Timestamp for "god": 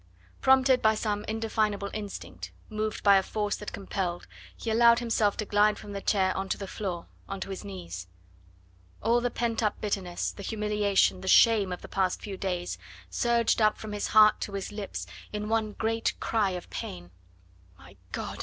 18.11-18.39